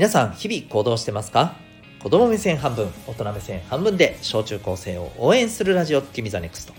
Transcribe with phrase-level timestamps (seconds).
[0.00, 1.56] 皆さん日々行動してますか？
[2.02, 6.72] 子供目線半分大人目線半分で小中高生を応援するラジオ君ザネクスト。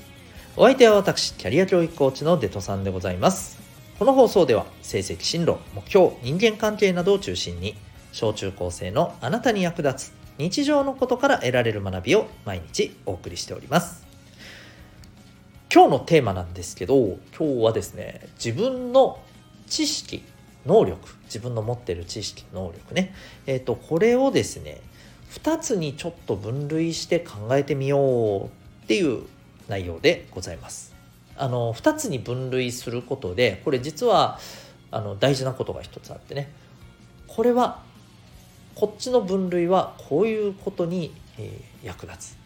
[0.58, 3.62] お相手は私キャリア教育コーチのデトさんでございます。
[4.00, 7.76] この放送では成績進路目標人間関係などを中心に
[8.12, 14.04] 小中高生のあなたに役立つ日常のことから得られる学びを毎日お送りしております。
[15.72, 19.20] 今日のテーマなんですけど今日はですね自分の
[19.68, 20.24] 知識
[20.66, 23.14] 能力自分の持ってる知識能力ね。
[23.48, 24.82] え、ー、とこれをですね
[25.32, 28.50] 2つにちょっと分類して考えてみようっ
[28.88, 29.24] ていう
[29.68, 30.94] 内容でございます。
[31.38, 34.40] あの2つに分類することでこれ実は
[34.92, 36.52] あの大事なことが一つあってね。
[37.28, 37.82] これは
[38.76, 42.38] こっちの分類はこういうことに、えー、役立つ。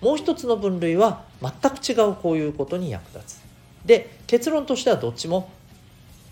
[0.00, 3.42] もう一つの分類は全く違うこういうことに役立つ。
[3.86, 5.50] で結論としてはどっちも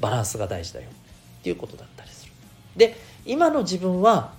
[0.00, 0.91] バランスが大事だよ。
[1.43, 2.33] っていうことだったりする。
[2.77, 4.33] で今の自分は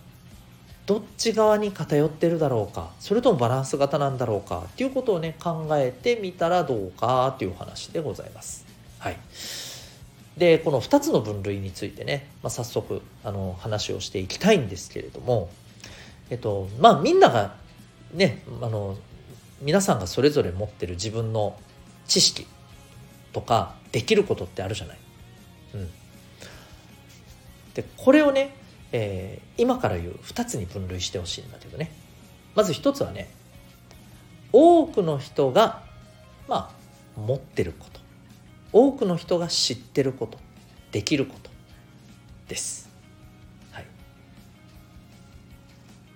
[0.85, 8.65] どっち側に偏ってるだろうかそれともバランス型なんだろうかっていうことをね考えてみたらどうかっていう話でございます。
[8.99, 9.17] はい。
[10.37, 15.51] でこの2つの分類についてね、まあ、早速あの話をしていきたいんですけれども
[16.31, 17.53] えっとまあみんなが
[18.13, 18.95] ねあの
[19.61, 21.55] 皆さんがそれぞれ持ってる自分の
[22.07, 22.47] 知識
[23.31, 25.02] とかできることってあるじゃない。
[27.73, 28.55] でこれをね、
[28.91, 31.91] えー、今から言う2つに分類してほしいんだけどね。
[32.55, 33.29] まず1つはね
[34.51, 35.83] 多くの人が
[36.47, 36.71] ま
[37.17, 37.99] あ持ってること。
[38.71, 40.37] 多くの人が知ってること。
[40.91, 41.49] できること。
[42.47, 42.89] です。
[43.71, 43.85] はい、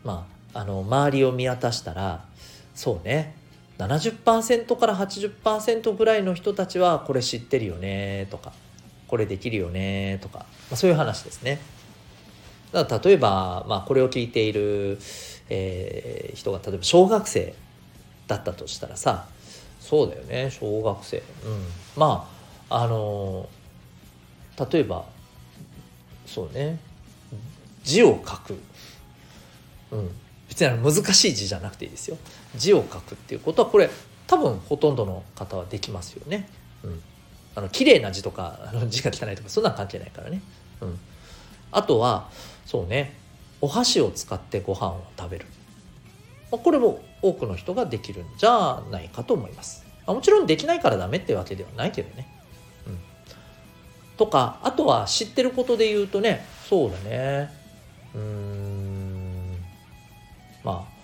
[0.04, 2.26] まああの周りを見渡したら
[2.76, 3.36] そうね。
[3.80, 8.52] 70%から80%ぐらいの人たちはこれ知ってるよねとか。
[9.08, 11.60] これできるよねとか、まあ、そういう話ですね。
[12.72, 15.00] だから例えば、まあ、これを聞いている、
[15.50, 17.54] えー、人が例えば小学生
[18.28, 19.28] だったとしたらさ
[19.80, 21.18] そうだよね小学生。
[21.18, 21.24] うん、
[21.96, 22.30] ま
[22.70, 23.48] ああの
[24.72, 25.06] 例えば
[26.26, 26.80] そうね
[27.84, 28.60] 字を書く、
[29.92, 30.10] うん、
[30.50, 32.18] 別に難しい字じゃなくていいですよ
[32.56, 33.90] 字を書くっていうことはこれ
[34.28, 36.50] 多分ほとんどの方はできますよね。
[36.84, 37.02] うん、
[37.58, 40.42] あの綺麗な字とかあの字が汚いとかそんな関係ないからね。
[40.80, 41.00] うん、
[41.72, 42.30] あとは
[42.68, 43.16] そうね。
[43.62, 45.48] お箸を使ってご飯を食べる、
[46.52, 49.84] まあ、これも多くの人ができるんじゃないかと思います。
[50.06, 52.28] まあ、もちろんできないからダメってわけではないけどね。
[52.86, 53.00] うん。
[54.18, 57.52] とかあとは知ってることで言うとねそうだね。
[58.14, 59.58] うん。
[60.64, 60.98] まあ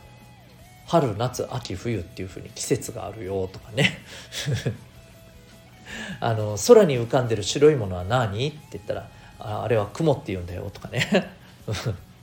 [0.85, 3.97] 春夏秋冬っていうふうに季節があるよとかね。
[6.19, 8.47] あの空に浮かんでる白いものは何？
[8.47, 11.31] って言ったらああれは雲って言うんだよとかね。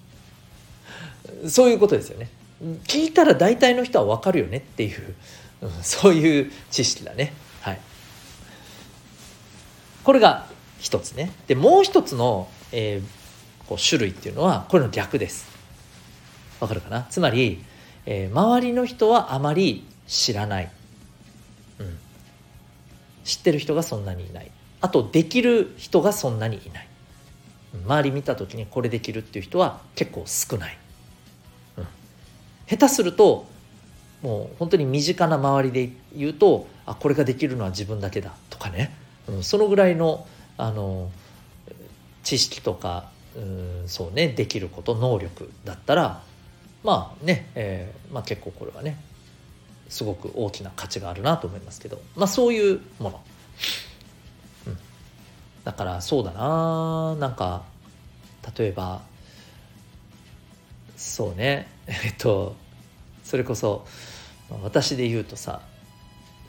[1.49, 2.29] そういうことですよね。
[2.87, 5.15] 聞いたら大体の人は分かるよねっていう、
[5.63, 7.33] うん、そういう知識だね。
[7.63, 7.81] はい。
[10.05, 10.47] これが
[10.79, 11.33] 一つね。
[11.47, 15.49] でもう一つの、えー、こう種類っていうのはこれの逆です。
[16.61, 17.07] わかるかな？
[17.11, 17.65] つまり、
[18.07, 20.71] えー、周りの人はあまり知らない、
[23.25, 24.51] 知ってる人がそんなにいない。
[24.81, 26.89] あとできる人がそんなにいない。
[27.85, 30.79] 周り見た時にこれできるっていう人は結構少ない、
[31.79, 31.87] うん、
[32.67, 33.47] 下手すると
[34.23, 38.33] もう本当に身近な周りで言うとあこれができるのは自分だけだ。
[38.51, 38.95] とかね、
[39.29, 40.27] うん、そのぐらいの
[40.57, 41.11] あの
[42.23, 46.23] 知識とかうんそうねできること能力だったら
[46.83, 48.99] まあね、えーまあ、結構これはね
[49.91, 52.01] すごく大きな価値があるなと思いますけど。
[52.17, 53.21] まあそういうもの、
[54.69, 54.79] うん、
[55.65, 57.17] だからそうだな。
[57.17, 57.65] なんか
[58.57, 59.03] 例えば
[60.97, 61.69] そうね。
[61.87, 62.57] えっと
[63.25, 63.85] それこそ
[64.63, 65.61] 私で言うとさ、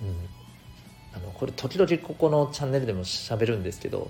[0.02, 4.10] うん、あのこれ時々ここのチャンネルでも喋るんですけど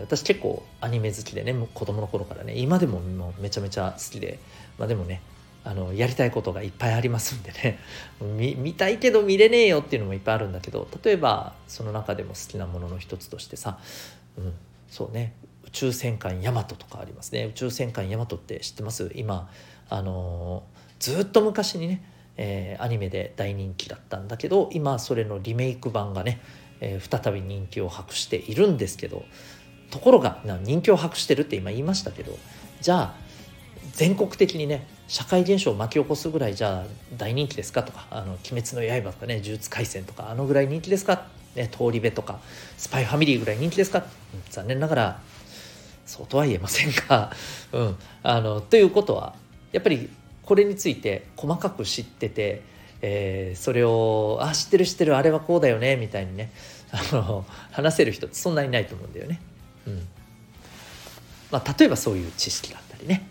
[0.00, 4.38] 私結構アニメ好きでね子供の頃からね今でももうめちゃめちゃ好きで。
[4.78, 5.22] まあでもね
[5.64, 7.78] あのやりたいことがいっぱいありますんでね。
[8.58, 13.78] 見たいけど見れねえよっていうのもいっぱいあるんだけど例えばその中でも好きなものの一つとしてさ、
[14.36, 14.52] うん、
[14.88, 15.34] そうね。
[15.66, 17.44] 宇宙戦艦ヤマトとかありますね。
[17.44, 19.10] 宇宙戦艦ヤマトって知ってます？
[19.14, 19.50] 今
[19.88, 22.04] あのー、ずっと昔にね
[22.36, 26.40] えー、アニメで大人気だったんだけど今それのリメイク版がね、
[26.80, 29.24] えー、再び人気を博しているんですけど
[29.90, 32.38] ところが人気を博してるって今言いましたけど
[32.80, 33.14] じゃあ
[33.92, 37.82] 全国的にね社会現象を巻き起こすぐらいじゃあ大人気ですか？
[37.82, 42.40] とか「あの鬼滅の刃」とかね「呪術廻戦」とかあのぐらい人気ですか、ね、通り部とか
[42.78, 44.06] 「スパイファミリー」ぐらい人気ですか？
[44.48, 45.20] 残念ながら
[46.06, 47.30] そうとは言えませんが、
[47.72, 49.34] うん、あのということは
[49.72, 50.08] やっぱり
[50.46, 52.62] これについて細かく知ってて、
[53.02, 56.50] えー、それを「あ知ってる知ってるあれはこうだよね」みたいにね
[56.90, 59.42] あの話せる人ってそんなにないと思うんだよね。
[59.86, 60.08] うん。
[61.50, 63.28] まあ、例えばそういう知識があったりね、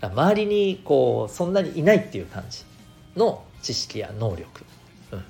[0.00, 2.64] 周りにこうそんなにいないっていう感じ
[3.16, 4.64] の知識や能力、
[5.12, 5.24] うん、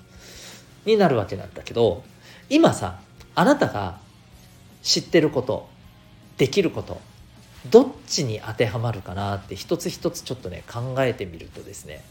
[0.85, 2.05] になるわけなんだけど
[2.51, 2.99] 今さ
[3.35, 3.99] あなたが
[4.83, 5.69] 知ってること
[6.39, 7.01] できること
[7.71, 12.05] どっちに当てはまるかなって一つ一つちょっとね考えてみるとですね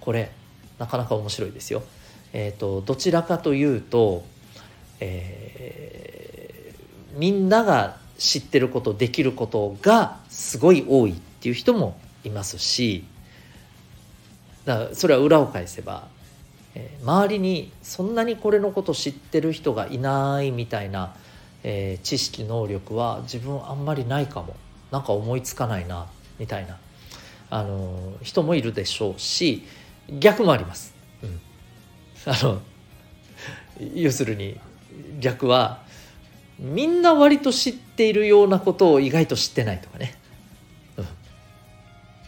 [0.00, 0.30] これ
[0.78, 1.82] なかなか面白いですよ。
[2.32, 4.24] えーと、どちらかというと、
[5.00, 13.04] えー、みんなが知ってることできることがすごい多いっていう人もいますし
[14.64, 16.08] だそれは裏を返せば、
[16.74, 21.14] えー、周りにそんなにこれのこと知ってる人がいないみたいな
[21.64, 24.56] えー、知識能力は自分あんまりないかも。
[24.90, 26.06] なんか思いつかないな
[26.38, 26.78] みたいな、
[27.50, 29.66] あのー、人もいるでしょうし
[30.08, 30.94] 逆もあります。
[31.22, 31.40] うん、
[32.24, 32.62] あの
[33.94, 34.58] 要するに
[35.20, 35.82] 逆は
[36.58, 40.14] みんな割と知っているようなことを意外と知ってないとかね、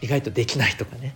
[0.01, 1.15] 意外とできないとかね。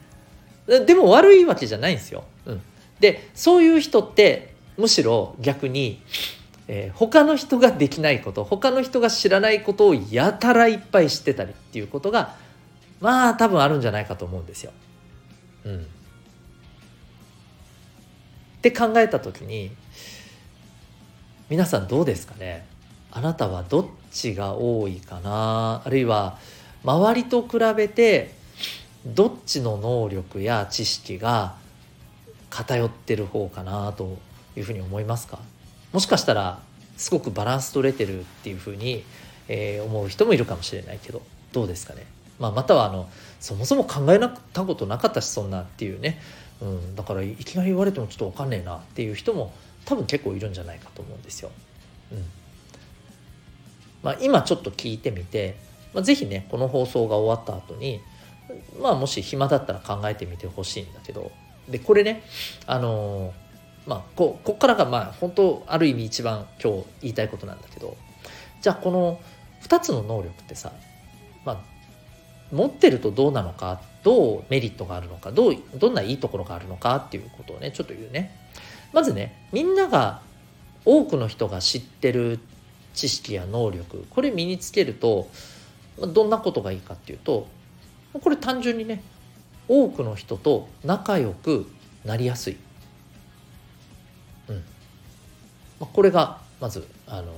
[0.85, 2.23] でも悪いわけじゃないんですよ。
[2.45, 2.61] うん、
[2.99, 6.01] でそういう人ってむしろ逆に
[6.67, 12.37] えー、他の人ができないこと他の人が知らないことをやたらいっぱい知ってたりっていうことが
[12.99, 14.71] まあ多分あるんじゃないかと思うんですよ。
[15.63, 15.81] うん、っ
[18.63, 19.69] て考えた時に
[21.47, 22.65] 皆さんどうですかね？
[23.11, 25.83] あなたはどっちが多いかな？
[25.85, 26.39] あるいは
[26.83, 28.33] 周りと比べて
[29.05, 31.55] どっちの能力や知識が
[32.49, 34.17] 偏ってる方かなと
[34.55, 35.39] いうふうに思いますか？
[35.93, 36.59] もしかしたら
[36.97, 39.03] すごくバランス取れてるっていうふうに、
[39.47, 41.21] えー、思う人もいるかもしれないけど
[41.51, 42.05] どうですかね、
[42.39, 43.09] まあ、またはあの
[43.39, 46.19] そもそも考えなたことなかったしそんなっていうね、
[46.61, 49.53] うん、だからいきなり言われてもちょっと分かんねえなっていう人も
[49.85, 51.51] 多分結構いるんじゃないかと思うんですよ。
[52.11, 52.25] うん。
[54.01, 55.57] まあ、今ちょっと聞いてみて、
[55.93, 58.01] まあ、是非ねこの放送が終わった後に
[58.81, 61.31] まあもし暇だったら考えてみてほしいんだけど。
[61.69, 62.21] でこれね
[62.67, 63.33] あの
[63.87, 67.97] まあここからがまあ本当ある意味一番今日言いたいことなんだけど。
[68.65, 69.19] じゃあこの
[69.61, 70.71] 2つの能力ってさ、
[71.45, 71.57] まあ、
[72.51, 78.35] 持ってるとどうなのかどうメリットがあるのかどうどんないいところがあるのかっていうことをねちょっと言うね。
[78.91, 80.21] まずねみんなが
[80.83, 82.39] 多くの人が知ってる
[82.95, 85.27] 知識や能力これ身につけると
[85.99, 87.47] どんなことがいいかっていうと
[88.19, 89.01] これ単純にね
[89.67, 91.67] 多くの人と仲良く
[92.03, 92.57] なりやすい。
[94.49, 94.55] うん。
[94.57, 94.61] ま
[95.81, 97.31] あ、これがまずあの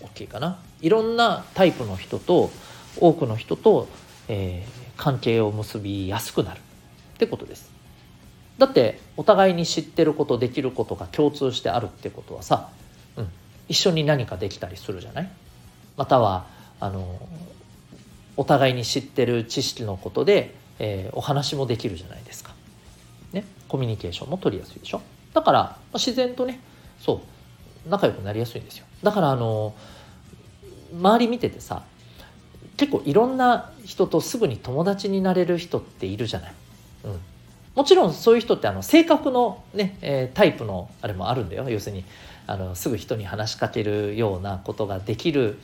[0.00, 0.58] 大きいかな。
[0.80, 2.50] いろんなタイプの人と
[2.98, 3.88] 多くの人と、
[4.28, 6.58] えー、関係を結びやすくなる。
[6.58, 6.60] っ
[7.18, 7.70] てことです。
[8.58, 12.68] だってお互いに知ってることできることが共通してあるってことはさ、
[13.16, 13.28] うん、
[13.68, 15.30] 一緒に何かできたりするじゃない？
[15.96, 16.46] または
[16.78, 17.18] あの
[18.36, 22.54] お互いに知ってる知識のことで、えー、お話もできるじゃないですか。
[23.32, 25.02] ね、コミュニケーションも取りやすいでしょ。
[25.32, 26.60] だから、まあ、自然とね
[27.00, 27.22] そ
[27.86, 28.86] う仲良くなりやすいんですよ。
[29.02, 29.74] だからあの
[30.92, 31.82] 周り見ててさ
[32.76, 36.54] 結構いろんな人とすぐに友達になれる人っているじゃない。
[37.04, 37.20] うん、
[37.74, 41.68] もちろんそういう人ってあの性格のね、えー、タイプのあれもあるんだよ。
[41.68, 42.04] 要するに
[42.46, 45.58] あのすぐ人に話しかけるようなことができる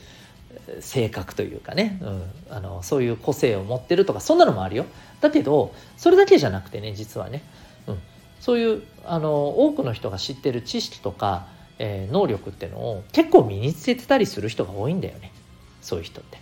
[0.79, 4.85] 性格というかね、うん、あのそういう個性を持ってるとかそんなのもあるよ。
[5.21, 7.43] だけどそれだけじゃなくてね実はね、
[7.87, 7.99] うん、
[8.39, 11.47] そういうあの多くの人が知ってる知識とか
[11.79, 15.31] えー、能力っていうのを結構身につけてたりする人が多いんだよね。
[15.81, 16.37] そういう人って。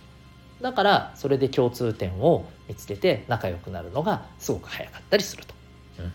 [0.60, 5.54] だからそれで共通点を見つけて仲良くなるのがすごく早かったりすると、
[6.00, 6.12] うん、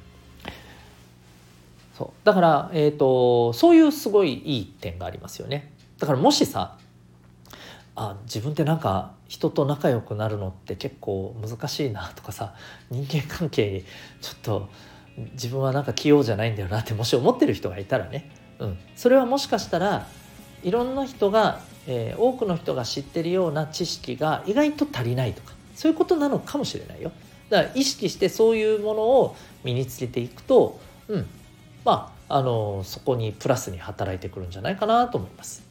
[1.98, 2.26] そう。
[2.26, 5.72] だから、えーと、そういうすごいいい点がありますよね。
[5.98, 6.78] だからもしさ
[7.96, 12.56] あ自分ってなんか人と仲良くなるのって結構難しいなとかさ
[12.90, 13.84] 人間関係
[14.22, 14.70] ちょっと
[15.34, 20.08] 自分はなんか器用じゃないんだよなってもし思ってる人がいたらねうん、それはもしかしたら
[20.64, 27.12] いろんな人が、えー、多くの人が知ってるような知識が意外と足りないとかそういうことなのかもしれないよ。
[27.50, 31.26] だから意識してそういうものを身につけていくと、うん、
[31.84, 35.64] まああのそこにプラスに働いてくるんじゃないかなと思います。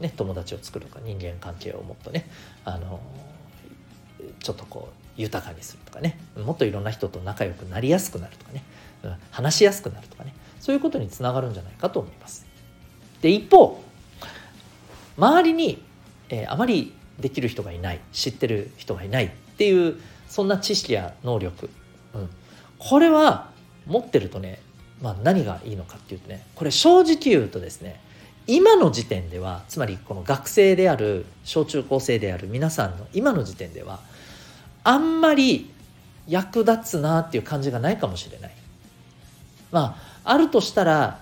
[0.00, 2.26] ね、友達を作るとか人間関係をもっとね
[2.64, 3.00] あの
[4.40, 8.62] ちょっとこう豊かにするとかねもっといろんな人と仲良くなりやすくなるとかね、
[9.30, 12.46] 話しやすくなるとかねそういうことにつながるんじゃないかと思います。
[13.20, 13.82] で一方
[15.16, 15.82] 周りに
[16.30, 21.68] えー、あまりできる人がいない知ってる人がいないっていうそんな知識や能力、
[22.14, 22.30] うん、
[22.78, 23.50] これは
[23.86, 24.60] 持ってるとね、
[25.02, 28.00] まあ、何がいいのかっていうとねこれ正直言うとですね
[28.50, 34.00] 今の時点ではつまりこの学生である小中高生である皆さんの今の時点では
[34.82, 35.70] あんまり
[36.26, 38.50] 役立つなっていう感じがないかもしれない。
[39.70, 41.20] まああるとしたら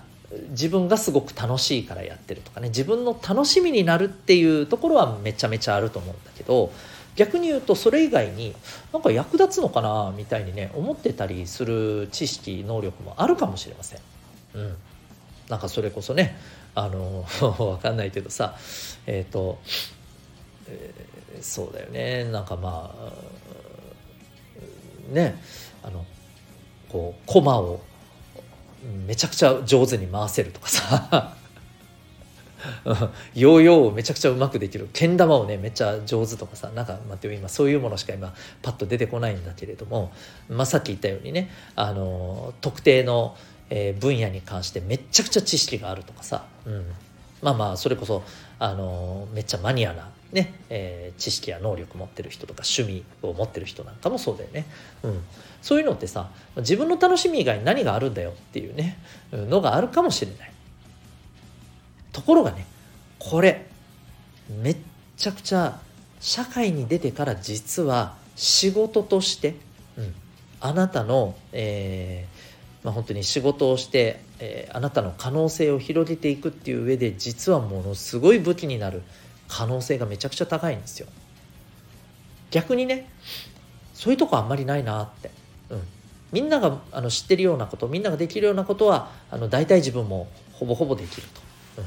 [0.49, 6.71] 自分がすごく楽しいからやってるとかね自分の楽しみになるっていうところはめちゃめちゃあると思うんだけど
[7.15, 8.55] 逆に言うとそれ以外に
[8.91, 13.99] なんか役立つのかなみたいにね思ってたりする知識能力もあるかもしれません。
[14.55, 14.75] うん、
[15.47, 16.35] なんかそれこそね
[16.79, 17.25] あの
[17.71, 18.55] わかんないけどさ
[19.05, 19.59] えっ、ー、と、
[20.67, 22.25] えー、そうだよね。
[22.25, 23.13] なんかまあ
[25.13, 25.41] ね
[25.83, 26.05] あの
[26.87, 27.81] こう駒を
[29.05, 31.35] めちゃくちゃ上手に回せるとかさ。
[33.33, 34.89] ヨーヨーをめちゃくちゃうまくできる。
[34.91, 36.69] けん玉をねめっちゃ上手とかさ。
[36.75, 40.11] なんか待って今そういうものしか今パッと出てこないんだけれども、
[40.49, 43.37] まあ、さっき言ったようにねあの特定の、
[43.69, 46.85] えー、分野に関してめっちゃくちゃ知識があるとかさ、うん、
[47.41, 48.23] まあまあそれこそ
[48.57, 54.65] あのめっちゃマニアなね、えー、知識や能力持ってる人とか趣味を持ってる人なんかもそうだよね、
[55.03, 55.21] うん、
[55.61, 58.97] そういうのってさ自分の楽しみ以外に何があるんだよっていうね
[59.31, 60.51] のがあるかもしれない。
[62.11, 62.65] ところがね
[63.19, 63.67] これ
[64.61, 64.77] めっ
[65.15, 65.79] ちゃくちゃ
[66.19, 69.55] 社会に出てから実は仕事として、
[69.97, 70.13] うん、
[70.59, 72.38] あなたの、えー
[72.83, 79.01] まあ、本当に仕事をして、えー、あなたの可能性を広げていくっていう上で実はものすごい武器になる
[79.47, 81.07] 可能性がめちゃくちゃ高いんですよ。
[82.51, 83.09] 逆にね
[83.93, 85.29] そういうとこあんまりないなって、
[85.69, 85.81] うん、
[86.31, 91.41] みんながあの知ってるようなことみんなができるようなことはあの大体自分もほぼほぼできると。
[91.79, 91.85] うん、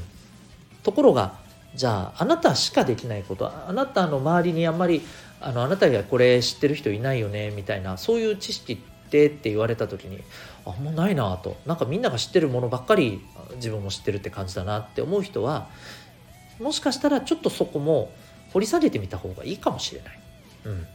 [0.83, 1.39] ところが
[1.75, 5.01] じゃああなたしかできないことあなたの周りにあんまり
[5.41, 8.92] あのあなたがこれ知ってる人いないよねみたいなそういう知識って
[9.27, 10.19] って言われた時に
[10.65, 11.57] あんまないなと。
[11.65, 13.21] なんかみんなが知ってるものばっかり
[13.55, 15.67] 自分も知ってるって感じだなって思う人は
[16.59, 18.11] もしかしたらちょっとそこも
[18.53, 20.19] 掘り下げてみた方がいいかもしれない。
[20.65, 20.87] うん、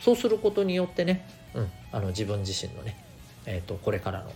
[0.00, 2.96] そうすることによってね、うん、あの自分自身のね、
[3.46, 4.32] えーと、これからの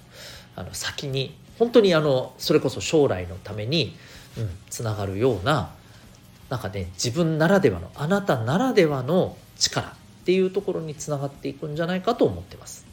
[0.55, 3.97] あの先に本当にあのそれこそ将来のために、
[4.39, 5.71] うん、つながるような
[6.49, 9.95] なんかね自分ならではのあなたならではの力。
[10.27, 12.85] っていうところにつながっていくんじゃないかと思ってます。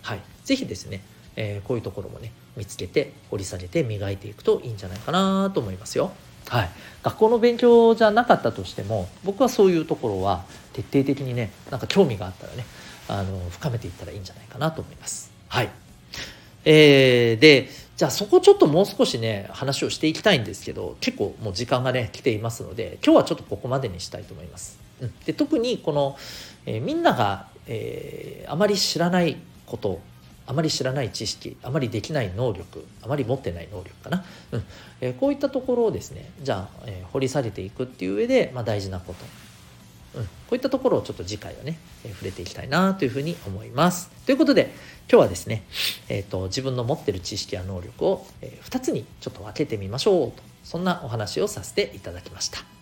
[0.00, 1.02] はい、ぜひですね、
[1.36, 6.12] えー、こういうところもね見つけて掘り下げて磨いていくといいんじゃないかなと思いますよ。
[6.48, 6.70] はい、
[7.02, 12.64] 学校の勉強じゃなかったとしても僕はそういうところは徹底的にねなんか興味があったらね
[13.08, 15.30] あの深めていったらいいんじゃないかなと思います。
[15.48, 15.68] はい、
[16.64, 24.85] えー、でじゃあそこちょっともう少しね話をしていきたいんですけど結構もう時間がね来ていますので今日はちょっとここまでにしたいと思います。
[25.00, 26.16] うん、で特にこの、
[26.64, 29.36] えー、みんなが、えー、あまり知らない
[29.66, 30.00] こと
[30.46, 34.64] あまり知らない知識あまりできない能力あまり持ってない能力かな、うん。
[35.00, 39.14] えー、こういったところをですねじゃあ、えー、掘り下げていくっていう上で、まあ、大事なこ
[40.14, 44.10] と、うん、こういったところをちょっと次回はね、えー、触れていきたいなというふうに思います。
[44.24, 44.72] ということで
[45.10, 45.64] 今日はですね、
[46.08, 52.75] えーと、自分の持ってる知識や能力を、えー、2つにちょっと分けてみましょうとそんなお話をさせていただきました。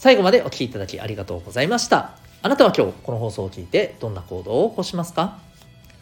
[0.00, 2.12] 最後までお聴きいただきありがとうございました。
[2.40, 5.36] あなたは今日この放送を聞いてどんな行動を起こしますか？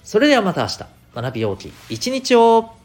[0.05, 0.85] それではまた明日、
[1.17, 2.78] 学び大きい一日を。